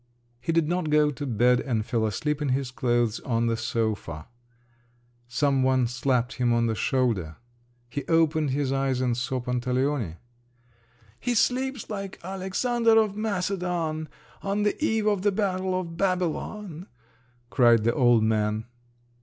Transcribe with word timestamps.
He 0.39 0.51
did 0.51 0.67
not 0.67 0.89
go 0.89 1.11
to 1.11 1.27
bed, 1.27 1.59
and 1.59 1.85
fell 1.85 2.07
asleep 2.07 2.41
in 2.41 2.49
his 2.49 2.71
clothes 2.71 3.19
on 3.19 3.45
the 3.45 3.55
sofa. 3.55 4.25
Some 5.27 5.61
one 5.61 5.85
slapped 5.85 6.37
him 6.37 6.53
on 6.53 6.65
the 6.65 6.73
shoulder…. 6.73 7.35
He 7.87 8.03
opened 8.07 8.49
his 8.49 8.71
eyes, 8.71 8.99
and 8.99 9.15
saw 9.15 9.39
Pantaleone. 9.39 10.15
"He 11.19 11.35
sleeps 11.35 11.87
like 11.87 12.17
Alexander 12.23 12.97
of 12.99 13.15
Macedon 13.15 14.09
on 14.41 14.63
the 14.63 14.83
eve 14.83 15.05
of 15.05 15.21
the 15.21 15.31
battle 15.31 15.79
of 15.79 15.97
Babylon!" 15.97 16.87
cried 17.51 17.83
the 17.83 17.93
old 17.93 18.23
man. 18.23 18.65